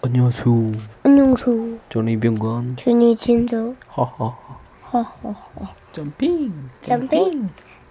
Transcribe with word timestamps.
안녕하세요. 0.00 0.54
안녕수 1.02 1.78
저는 1.88 2.12
이병건. 2.14 2.76
준이 2.76 3.16
진수 3.16 3.74
하하하. 3.88 4.36
허허허 4.92 5.74
jumping. 5.92 6.70
jumping 6.80 7.48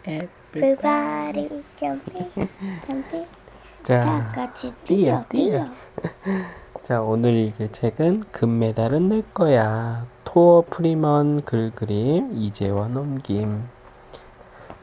apple. 0.08 0.30
everybody 0.64 1.50
jumping 1.76 2.32
jumping 2.88 3.24
다 3.24 3.84
자, 3.84 4.32
같이 4.34 4.74
뛰어, 4.86 5.24
뛰어 5.30 5.68
자 6.82 7.02
오늘 7.02 7.34
읽을 7.36 7.72
책은 7.72 8.24
금메달은 8.32 9.10
내 9.10 9.24
거야. 9.34 10.06
토어 10.24 10.64
프리먼 10.70 11.42
글 11.42 11.72
그림 11.72 12.32
이재원 12.34 12.96
옮김. 12.96 13.64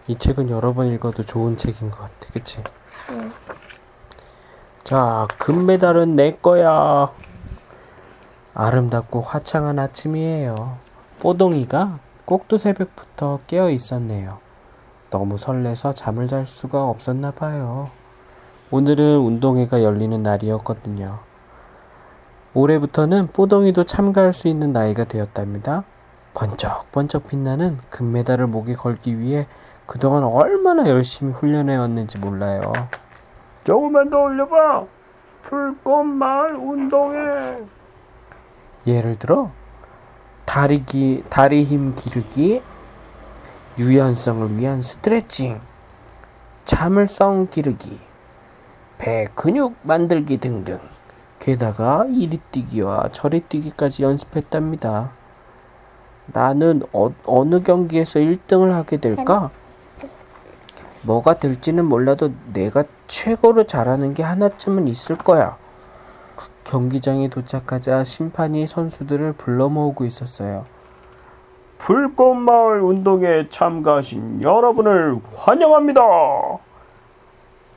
이 0.06 0.18
책은 0.18 0.50
여러 0.50 0.75
번 0.75 0.93
읽어도 0.93 1.25
좋은 1.25 1.56
책인 1.56 1.91
것 1.91 2.00
같아, 2.00 2.29
그치? 2.32 2.62
응. 3.11 3.32
자, 4.84 5.26
금메달은 5.38 6.14
내 6.14 6.32
거야. 6.32 7.06
아름답고 8.52 9.22
화창한 9.22 9.79
아침이에요. 9.79 10.76
뽀동이가 11.20 12.00
꼭두 12.26 12.58
새벽부터 12.58 13.40
깨어 13.46 13.70
있었네요. 13.70 14.40
너무 15.08 15.39
설레서 15.39 15.94
잠을 15.94 16.28
잘 16.28 16.44
수가 16.44 16.84
없었나 16.84 17.30
봐요. 17.30 17.89
오늘은 18.70 19.20
운동회가 19.20 19.82
열리는 19.82 20.22
날이었거든요. 20.22 21.20
올해부터는 22.53 23.28
뽀동이도 23.28 23.84
참가할 23.84 24.34
수 24.34 24.48
있는 24.48 24.75
나이가 24.75 25.04
되었답니다. 25.04 25.84
번쩍번쩍 26.34 27.28
빛나는 27.28 27.78
금메달을 27.89 28.48
목에 28.48 28.75
걸기 28.75 29.18
위해 29.18 29.46
그동안 29.86 30.25
얼마나 30.25 30.86
열심히 30.89 31.32
훈련해 31.32 31.75
왔는지 31.75 32.19
몰라요. 32.19 32.72
조금만 33.64 34.11
더 34.11 34.20
올려봐. 34.20 34.86
불꽃마을 35.42 36.55
운동회. 36.56 37.64
예를 38.87 39.17
들어 39.17 39.50
다리 40.45 40.84
기 40.84 41.25
다리 41.31 41.65
힘 41.65 41.95
기르기, 41.97 42.62
유연성을 43.79 44.59
위한 44.59 44.83
스트레칭, 44.83 45.61
참을성 46.65 47.48
기르기, 47.51 47.98
배 48.98 49.27
근육 49.34 49.75
만들기 49.83 50.37
등등. 50.37 50.81
게다가 51.39 52.06
이리 52.09 52.39
뛰기와 52.51 53.09
저리 53.12 53.41
뛰기까지 53.41 54.03
연습했답니다. 54.03 55.12
나는 56.27 56.83
어, 56.93 57.12
어느 57.27 57.62
경기에서 57.62 58.19
1등을 58.19 58.71
하게 58.71 58.97
될까? 58.97 59.51
뭐가 61.05 61.34
될지는 61.34 61.84
몰라도 61.84 62.30
내가 62.52 62.84
최고로 63.06 63.64
잘하는 63.64 64.14
게 64.14 64.22
하나쯤은 64.22 64.88
있을 64.88 65.16
거야. 65.16 65.56
경기장에 66.64 67.28
도착하자 67.28 68.05
심판이 68.05 68.66
선수들을 68.66 69.34
불러 69.34 69.69
모으고 69.69 70.05
있었어요. 70.06 70.64
불꽃마을 71.78 72.80
운동에 72.80 73.44
참가하신 73.48 74.42
여러분을 74.42 75.20
환영합니다. 75.34 76.00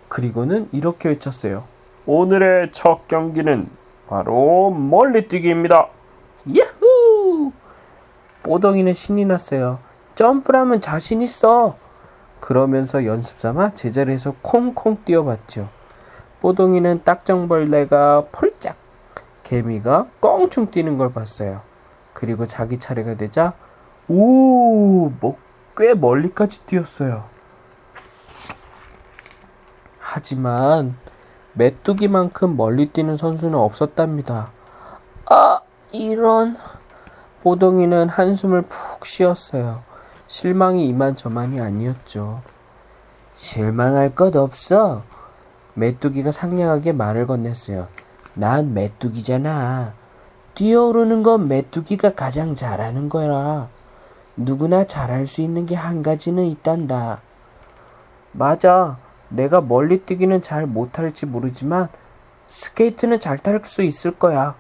그리고는 0.08 0.70
이렇게 0.72 1.10
외쳤어요. 1.10 1.66
오늘의 2.06 2.72
첫 2.72 3.10
경기는 3.10 3.68
바로 4.08 4.72
멀리뛰기입니다. 4.72 5.88
야후! 6.58 7.52
뽀동이는 8.44 8.94
신이 8.94 9.26
났어요. 9.26 9.80
점프라면 10.16 10.80
자신 10.80 11.22
있어. 11.22 11.76
그러면서 12.48 13.04
연습 13.04 13.40
삼아 13.40 13.74
제자리에서 13.74 14.36
콩콩 14.42 15.04
뛰어봤죠. 15.04 15.68
뽀동이는 16.40 17.04
딱정벌레가 17.04 18.28
폴짝, 18.32 18.78
개미가 19.44 20.08
껑충 20.22 20.72
뛰는 20.72 20.98
걸 20.98 21.12
봤어요. 21.12 21.62
그리고 22.14 22.46
자기 22.46 22.78
차례가 22.78 23.16
되자 23.16 23.54
오, 24.08 25.12
뭐 25.20 25.48
꽤 25.78 25.94
멀리까지 25.94 26.66
뛰었어요. 26.66 27.26
하지만 30.00 30.98
메뚜기만큼 31.54 32.58
멀리 32.58 32.88
뛰는 32.88 33.16
선수는 33.16 33.58
없었답니다. 33.60 34.52
아, 35.30 35.62
이런. 35.92 36.58
뽀동이는 37.44 38.10
한숨을 38.10 38.64
푹 38.64 39.06
쉬었어요. 39.06 39.84
실망이 40.28 40.88
이만저만이 40.88 41.60
아니었죠. 41.60 42.42
실망할 43.34 44.14
것 44.14 44.36
없어. 44.36 45.04
메뚜기가 45.76 46.32
상냥하게 46.32 46.92
말을 46.94 47.28
건넸어요. 47.28 47.88
난 48.34 48.74
메뚜기잖아. 48.74 49.94
뛰어오르는 50.56 51.24
건 51.24 51.48
메뚜기가 51.48 52.14
가장 52.16 52.56
잘하는 52.56 53.10
거라. 53.10 53.70
누구나 54.36 54.86
잘할 54.86 55.26
수 55.26 55.42
있는 55.42 55.66
게 55.66 55.76
한 55.76 56.04
가지는 56.04 56.46
있단다. 56.46 57.22
맞아. 58.32 58.98
내가 59.30 59.62
멀리 59.62 60.00
뛰기는 60.00 60.42
잘 60.42 60.66
못할지 60.66 61.26
모르지만 61.26 61.90
스케이트는 62.48 63.20
잘 63.20 63.38
탈 63.38 63.62
수 63.64 63.82
있을 63.84 64.12
거야. 64.18 64.56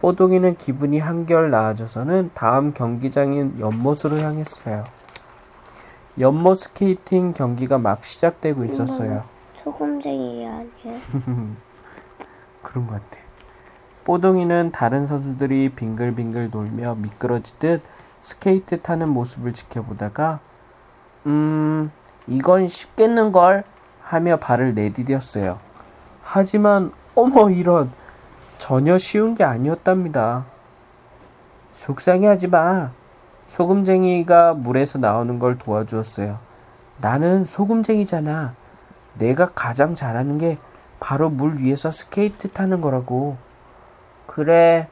뽀동이는 0.00 0.56
기분이 0.56 0.98
한결 0.98 1.50
나아져서는 1.50 2.30
다음 2.34 2.72
경기장인 2.74 3.58
연못으로 3.58 4.18
향했어요. 4.18 4.84
연못 6.20 6.56
스케이팅 6.56 7.32
경기가 7.32 7.78
막 7.78 8.04
시작되고 8.04 8.64
있었어요. 8.64 9.22
소금쟁이 9.62 10.46
아니야 10.46 10.66
그런 12.62 12.86
것 12.86 12.94
같아. 12.94 13.18
뽀동이는 14.04 14.70
다른 14.70 15.06
선수들이 15.06 15.70
빙글빙글 15.70 16.50
돌며 16.50 16.94
미끄러지듯 16.96 17.82
스케이트 18.20 18.80
타는 18.80 19.08
모습을 19.08 19.52
지켜보다가 19.52 20.40
음 21.26 21.90
이건 22.28 22.68
쉽겠는걸 22.68 23.64
하며 24.00 24.36
발을 24.36 24.74
내디뎠어요. 24.74 25.58
하지만 26.22 26.92
어머 27.14 27.50
이런 27.50 27.90
전혀 28.58 28.98
쉬운 28.98 29.34
게 29.34 29.44
아니었답니다. 29.44 30.46
속상해하지 31.70 32.48
마. 32.48 32.92
소금쟁이가 33.44 34.54
물에서 34.54 34.98
나오는 34.98 35.38
걸 35.38 35.56
도와주었어요. 35.58 36.38
나는 36.98 37.44
소금쟁이잖아. 37.44 38.54
내가 39.14 39.46
가장 39.46 39.94
잘하는 39.94 40.38
게 40.38 40.58
바로 40.98 41.28
물 41.30 41.58
위에서 41.60 41.90
스케이트 41.90 42.48
타는 42.48 42.80
거라고. 42.80 43.36
그래. 44.26 44.88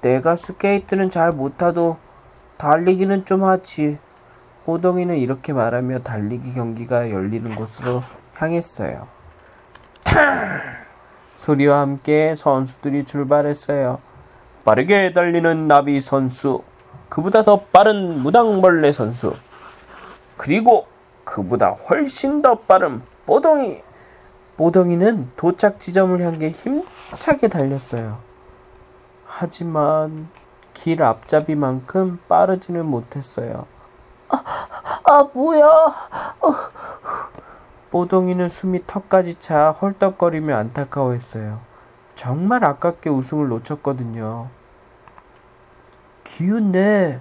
내가 0.00 0.36
스케이트는 0.36 1.10
잘 1.10 1.32
못 1.32 1.56
타도 1.56 1.96
달리기는 2.58 3.24
좀 3.24 3.44
하지. 3.44 3.98
호동이는 4.66 5.16
이렇게 5.16 5.52
말하며 5.52 6.00
달리기 6.00 6.52
경기가 6.54 7.10
열리는 7.10 7.54
곳으로 7.54 8.02
향했어요. 8.36 9.08
탕! 10.04 10.71
소리와 11.42 11.80
함께 11.80 12.36
선수들이 12.36 13.04
출발했어요. 13.04 13.98
빠르게 14.64 15.12
달리는 15.12 15.66
나비 15.66 15.98
선수, 15.98 16.62
그보다 17.08 17.42
더 17.42 17.58
빠른 17.72 18.20
무당벌레 18.22 18.92
선수, 18.92 19.34
그리고 20.36 20.86
그보다 21.24 21.70
훨씬 21.70 22.42
더 22.42 22.60
빠른 22.60 23.02
뽀동이. 23.26 23.82
뽀동이는 24.56 25.32
도착 25.36 25.80
지점을 25.80 26.20
향해 26.20 26.50
힘차게 26.50 27.48
달렸어요. 27.48 28.18
하지만 29.26 30.28
길 30.74 31.02
앞잡이만큼 31.02 32.20
빠르지는 32.28 32.86
못했어요. 32.86 33.66
아, 34.28 34.44
아 35.04 35.28
뭐야? 35.34 35.66
어. 35.66 36.52
뽀동이는 37.92 38.48
숨이 38.48 38.84
턱까지 38.86 39.34
차 39.34 39.70
헐떡거리며 39.70 40.56
안타까워했어요. 40.56 41.60
정말 42.14 42.64
아깝게 42.64 43.10
우승을 43.10 43.48
놓쳤거든요. 43.48 44.48
기운내. 46.24 47.20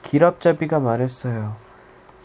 길앞잡이가 0.00 0.80
말했어요. 0.80 1.56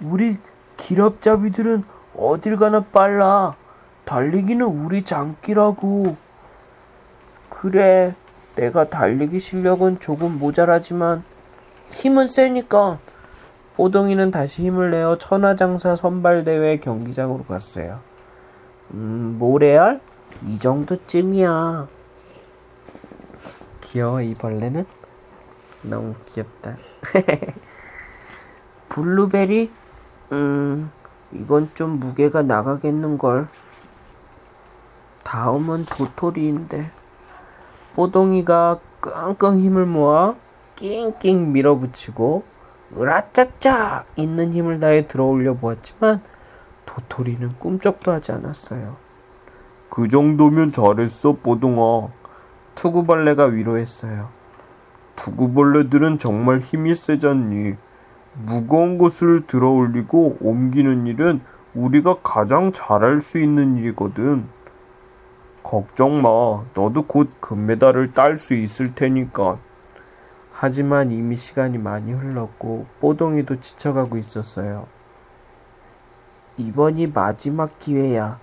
우리 0.01 0.37
길앞잡이들은 0.77 1.83
어딜 2.15 2.55
가나 2.55 2.79
빨라. 2.79 3.57
달리기는 4.05 4.65
우리 4.65 5.03
장기라고. 5.03 6.15
그래, 7.49 8.15
내가 8.55 8.89
달리기 8.89 9.39
실력은 9.39 9.99
조금 9.99 10.39
모자라지만 10.39 11.25
힘은 11.89 12.29
세니까. 12.29 12.99
뽀동이는 13.75 14.31
다시 14.31 14.63
힘을 14.63 14.91
내어 14.91 15.17
천하장사 15.17 15.95
선발대회 15.95 16.77
경기장으로 16.77 17.43
갔어요. 17.43 17.99
음, 18.93 19.37
모래알? 19.39 20.01
이 20.45 20.59
정도쯤이야. 20.59 21.87
귀여워, 23.81 24.21
이 24.21 24.33
벌레는? 24.33 24.85
너무 25.83 26.13
귀엽다. 26.25 26.75
블루베리? 28.89 29.71
음, 30.33 30.91
이건 31.31 31.71
좀 31.73 31.99
무게가 31.99 32.41
나가겠는걸. 32.41 33.47
다음은 35.23 35.85
도토리인데. 35.85 36.91
뽀동이가 37.95 38.79
끙끙 39.01 39.59
힘을 39.59 39.85
모아 39.85 40.35
낑낑 40.75 41.51
밀어붙이고 41.51 42.43
으라짜짜 42.97 44.05
있는 44.15 44.53
힘을 44.53 44.79
다해 44.79 45.07
들어올려 45.07 45.53
보았지만 45.53 46.21
도토리는 46.85 47.53
꿈쩍도 47.57 48.11
하지 48.11 48.31
않았어요. 48.31 48.97
그 49.89 50.07
정도면 50.07 50.71
잘했어, 50.71 51.37
뽀동아. 51.43 52.09
투구벌레가 52.75 53.45
위로했어요. 53.45 54.29
투구벌레들은 55.15 56.17
정말 56.17 56.59
힘이 56.59 56.93
세잖니. 56.93 57.75
무거운 58.33 58.97
것을 58.97 59.45
들어 59.45 59.69
올리고 59.69 60.37
옮기는 60.39 61.07
일은 61.07 61.41
우리가 61.73 62.17
가장 62.23 62.71
잘할 62.71 63.19
수 63.19 63.39
있는 63.39 63.77
일이거든. 63.77 64.47
걱정 65.63 66.21
마. 66.21 66.63
너도 66.73 67.03
곧 67.03 67.29
금메달을 67.39 68.13
딸 68.13 68.37
수 68.37 68.53
있을 68.53 68.95
테니까. 68.95 69.57
하지만 70.65 71.09
이미 71.09 71.35
시간이 71.35 71.79
많이 71.79 72.13
흘렀고 72.13 72.85
뽀동이도 72.99 73.59
지쳐가고 73.59 74.15
있었어요. 74.17 74.85
이번이 76.55 77.07
마지막 77.07 77.79
기회야. 77.79 78.37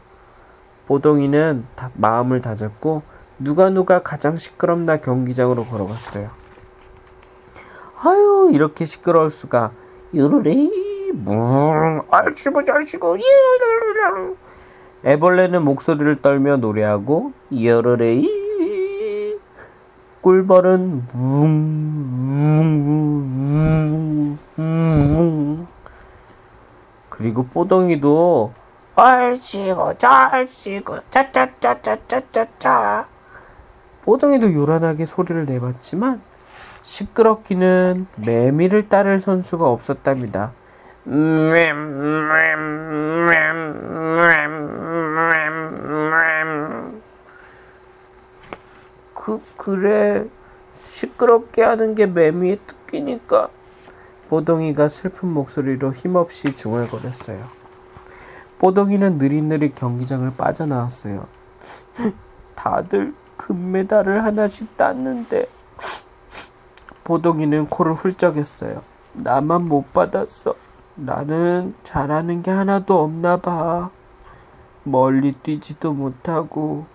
뽀동이는 0.88 1.65
다- 1.76 1.93
마음을 1.94 2.41
다잡고 2.41 3.03
누가 3.38 3.70
누가 3.70 4.03
가장 4.03 4.35
시끄럽나 4.35 4.97
경기장으로 4.97 5.65
걸어갔어요. 5.67 6.31
아유 8.03 8.50
이렇게 8.53 8.85
시끄러울 8.85 9.31
수가. 9.31 9.71
유르레이 10.12 11.12
뭉 11.12 12.03
알치고 12.11 12.64
잘치고 12.64 13.17
예르르르 13.17 14.35
애벌레는 15.05 15.62
목소리를 15.62 16.21
떨며 16.21 16.56
노래하고 16.56 17.32
여르레이 17.62 18.38
꿀벌은 20.20 21.06
뭉뭉뭉뭉 21.12 22.09
그리고 27.09 27.47
뽀동이도 27.47 28.53
얼씨구 28.94 29.94
잘씨구 29.99 31.00
짜짜짜짜짜짜짜. 31.11 33.06
뽀동이도 34.05 34.53
요란하게 34.55 35.06
소리를 35.06 35.44
내봤지만 35.44 36.21
시끄럽기는 36.82 38.06
매미를 38.17 38.88
따를 38.88 39.21
선수가 39.21 39.69
없었답니다. 39.69 40.53
그 49.69 49.73
그래 49.73 50.26
시끄럽게 50.73 51.62
하는 51.62 51.94
게 51.94 52.06
매미의 52.06 52.61
특기니까 52.67 53.50
뽀동이가 54.31 54.88
슬픈 54.88 55.29
목소리로 55.29 55.93
힘없이 55.93 56.56
중얼거렸어요. 56.56 57.44
뽀동이는 58.61 59.19
느릿느릿 59.19 59.75
경기장을 59.75 60.32
빠져나왔어요. 60.38 61.26
다들 62.55 63.15
금메달을 63.37 64.25
하나씩 64.25 64.75
땄는데 64.79 65.47
보동이는 67.05 67.67
코를 67.67 67.93
훌쩍했어요. 67.93 68.82
나만 69.12 69.69
못 69.69 69.93
받았어. 69.93 70.55
나는 70.94 71.75
잘하는 71.82 72.41
게 72.41 72.50
하나도 72.50 73.03
없나 73.03 73.37
봐. 73.37 73.91
멀리 74.82 75.32
뛰지도 75.32 75.93
못하고 75.93 76.87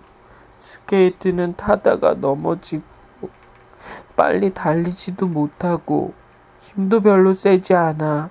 스케이트는 0.63 1.57
타다가 1.57 2.13
넘어지고 2.13 2.83
빨리 4.15 4.53
달리지도 4.53 5.27
못하고 5.27 6.13
힘도 6.57 7.01
별로 7.01 7.33
세지 7.33 7.73
않아. 7.73 8.29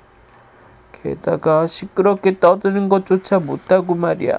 게다가 0.92 1.66
시끄럽게 1.66 2.40
떠드는 2.40 2.88
것조차 2.88 3.38
못하고 3.38 3.94
말이야. 3.94 4.38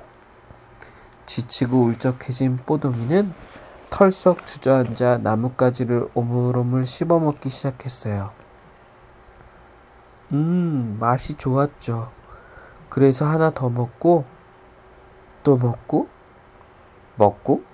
지치고 1.27 1.83
울적해진 1.83 2.57
뽀동이는 2.65 3.31
털썩 3.91 4.47
주저앉아 4.47 5.19
나뭇가지를 5.19 6.09
오물오물 6.15 6.87
씹어먹기 6.87 7.49
시작했어요. 7.49 8.31
음, 10.31 10.97
맛이 10.99 11.35
좋았죠. 11.35 12.11
그래서 12.89 13.25
하나 13.25 13.51
더 13.51 13.69
먹고, 13.69 14.25
또 15.43 15.57
먹고, 15.57 16.07
먹고, 17.17 17.72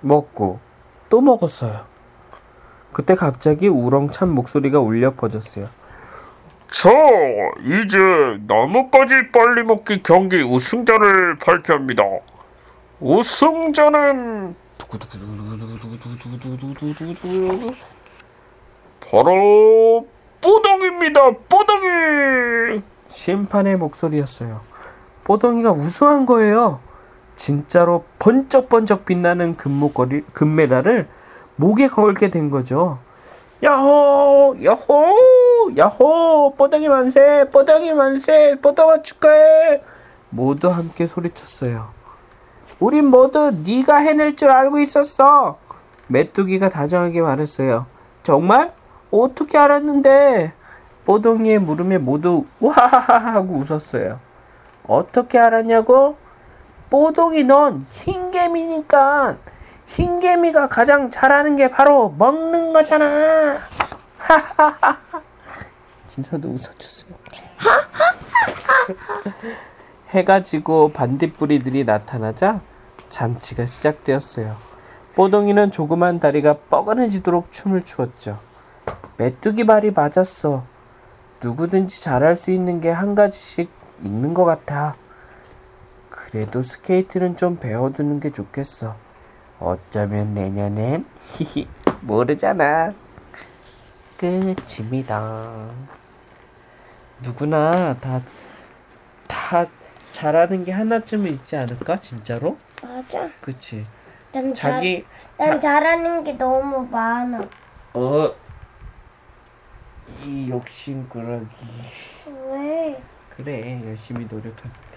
먹고, 0.00 0.60
또 1.08 1.20
먹었어요. 1.20 1.84
그때 2.92 3.14
갑자기 3.14 3.68
우렁찬 3.68 4.30
목소리가 4.30 4.80
울려 4.80 5.14
퍼졌어요. 5.14 5.68
자, 6.66 6.90
이제 7.64 7.98
나뭇가지 8.46 9.30
빨리 9.32 9.62
먹기 9.64 10.02
경기 10.02 10.42
우승자를 10.42 11.38
발표합니다. 11.38 12.04
우승자는 13.00 14.54
바로 19.10 20.06
뽀동입니다. 20.40 21.30
뽀동이. 21.48 22.82
심판의 23.08 23.76
목소리였어요. 23.76 24.60
뽀동이가 25.24 25.72
우승한 25.72 26.26
거예요. 26.26 26.80
진짜로 27.40 28.04
번쩍번쩍 28.18 29.06
빛나는 29.06 29.56
금목걸이, 29.56 30.24
금메달을 30.34 31.08
목에 31.56 31.86
걸게 31.86 32.28
된 32.28 32.50
거죠. 32.50 32.98
야호! 33.62 34.56
야호! 34.62 35.72
야호! 35.74 36.54
뽀동이 36.58 36.88
만세! 36.88 37.46
뽀동이 37.50 37.94
만세! 37.94 38.56
뽀동아 38.60 39.00
축하해! 39.00 39.82
모두 40.28 40.68
함께 40.68 41.06
소리쳤어요. 41.06 41.88
우린 42.78 43.06
모두 43.06 43.50
네가 43.64 43.96
해낼 43.96 44.36
줄 44.36 44.50
알고 44.50 44.78
있었어. 44.80 45.56
메뚜기가 46.08 46.68
다정하게 46.68 47.22
말했어요. 47.22 47.86
정말? 48.22 48.74
어떻게 49.10 49.56
알았는데? 49.56 50.52
뽀동이의 51.06 51.58
물음에 51.60 51.96
모두 51.96 52.44
우하하하 52.60 53.34
하고 53.34 53.54
웃었어요. 53.54 54.20
어떻게 54.86 55.38
알았냐고? 55.38 56.16
뽀동이 56.90 57.44
넌 57.44 57.84
흰개미니까 57.88 59.36
흰개미가 59.86 60.68
가장 60.68 61.10
잘하는 61.10 61.56
게 61.56 61.70
바로 61.70 62.10
먹는 62.18 62.72
거잖아. 62.72 63.06
하하하하. 64.18 64.98
진서도 66.08 66.48
웃어주세요. 66.48 67.14
해가 70.10 70.42
지고 70.42 70.90
반딧불이들이 70.92 71.84
나타나자 71.84 72.60
잔치가 73.08 73.64
시작되었어요. 73.64 74.56
뽀동이는 75.14 75.70
조그만 75.70 76.18
다리가 76.20 76.58
뻐근해지도록 76.68 77.52
춤을 77.52 77.84
추었죠. 77.84 78.38
메뚜기 79.16 79.64
말이 79.64 79.90
맞았어. 79.92 80.64
누구든지 81.42 82.02
잘할 82.02 82.36
수 82.36 82.50
있는 82.50 82.80
게 82.80 82.90
한 82.90 83.14
가지씩 83.14 83.70
있는 84.02 84.34
것 84.34 84.44
같아. 84.44 84.94
그래도 86.30 86.62
스케이트는 86.62 87.36
좀 87.36 87.56
배워두는 87.56 88.20
게 88.20 88.30
좋겠어. 88.30 88.96
어쩌면 89.58 90.34
내년엔 90.34 91.04
히히 91.36 91.68
모르잖아. 92.02 92.92
끝입니다. 94.18 95.68
누구나 97.22 97.96
다 98.00 98.20
다 99.30 99.66
잘하는 100.10 100.64
게 100.64 100.72
하나쯤은 100.72 101.26
있지 101.32 101.56
않을까 101.56 101.96
진짜로? 101.96 102.56
맞아. 102.82 103.28
그치. 103.40 103.86
난 104.32 104.54
잘, 104.54 104.72
자기 104.72 105.04
난 105.38 105.60
잘하는 105.60 106.24
게 106.24 106.32
너무 106.32 106.86
많아. 106.86 107.40
어. 107.94 108.32
이 110.24 110.50
욕심꾸러기. 110.50 111.46
왜? 112.50 113.02
그래 113.36 113.80
열심히 113.86 114.24
노력하는데 114.30 114.89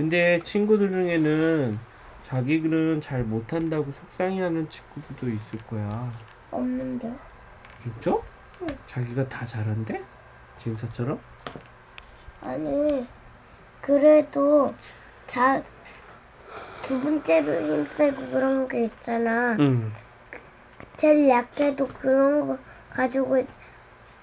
근데 0.00 0.40
친구들 0.42 0.90
중에는 0.90 1.78
자기는 2.22 3.02
잘 3.02 3.22
못한다고 3.22 3.92
속상해하는 3.92 4.66
친구들도 4.70 5.28
있을 5.28 5.58
거야 5.66 6.10
없는데. 6.50 7.14
진짜? 7.82 8.16
자기가 8.86 9.28
다 9.28 9.44
잘한대? 9.44 10.02
진서처럼? 10.56 11.20
아니, 12.40 13.06
그래도 13.82 14.72
자, 15.26 15.62
두 16.80 16.98
번째로 16.98 17.60
힘세고 17.60 18.30
그런 18.30 18.66
게 18.68 18.84
있잖아. 18.84 19.54
응 19.60 19.92
제일 20.96 21.28
약해도 21.28 21.86
그런 21.88 22.46
거 22.46 22.58
가지고 22.88 23.44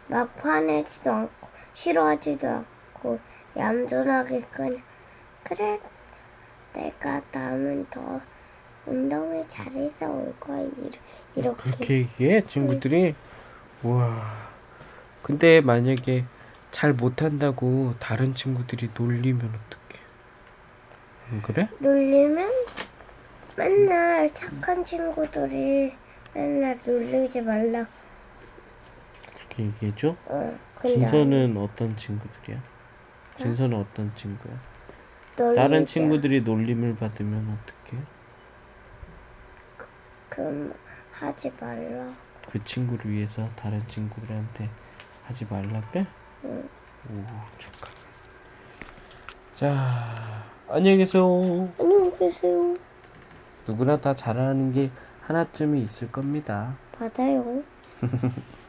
막 0.07 0.34
화내지도 0.43 1.12
않고 1.12 1.50
싫어하지도 1.75 2.48
않고 2.48 3.19
얌전하게 3.55 4.41
그냥 4.50 4.87
그래 5.47 5.79
내가 6.73 7.21
다음은 7.31 7.87
더 7.89 8.19
운동을 8.85 9.47
잘해서 9.47 10.09
올 10.11 10.33
거야. 10.39 10.61
이렇게. 11.35 11.55
그렇게 11.71 11.93
얘기해 11.99 12.41
친구들이 12.45 13.15
우와 13.83 14.47
근데 15.21 15.61
만약에 15.61 16.25
잘 16.71 16.93
못한다고 16.93 17.93
다른 17.99 18.33
친구들이 18.33 18.89
놀리면 18.93 19.45
어떡해 19.45 20.03
안 21.31 21.41
그래? 21.41 21.69
놀리면 21.79 22.51
맨날 23.55 24.33
착한 24.33 24.83
친구들이 24.83 25.95
맨날 26.33 26.77
놀리지 26.85 27.41
말라. 27.41 27.87
그렇게 29.35 29.63
얘기해줘? 29.63 30.15
어, 30.25 30.59
근데 30.75 30.99
진서는 30.99 31.57
어떤 31.57 31.95
친구들이야? 31.95 32.61
진서는 33.37 33.77
어떤 33.79 34.13
친구야? 34.15 34.53
놀리지 35.38 35.56
다른 35.56 35.86
친구들이 35.86 36.41
놀림을 36.41 36.96
받으면 36.96 37.58
어떡해? 37.63 38.03
그럼 40.29 40.74
하지 41.12 41.51
말라. 41.60 42.10
그 42.50 42.63
친구를 42.63 43.12
위해서 43.12 43.48
다른 43.56 43.86
친구들한테 43.88 44.70
하지 45.25 45.46
말라 45.50 45.82
그래? 45.91 46.06
응. 46.46 46.70
오 47.10 47.24
착하네 47.60 47.96
자 49.56 50.44
안녕히 50.70 50.98
계세요 50.98 51.70
안녕히 51.79 52.17
계세요. 52.17 52.75
누구나 53.67 53.98
다 54.00 54.13
잘하는 54.15 54.72
게 54.72 54.89
하나쯤은 55.22 55.77
있을 55.79 56.10
겁니다 56.10 56.75
맞아요. 57.00 57.62